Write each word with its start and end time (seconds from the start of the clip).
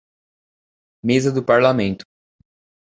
Mesa 1.03 1.31
do 1.31 1.43
Parlamento. 1.45 2.03